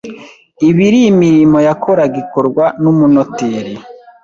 ibiri 0.69 0.99
imirimo 1.11 1.57
yakoraga 1.67 2.15
ikorwa 2.23 2.65
n 2.81 2.83
umunoteri 2.91 3.73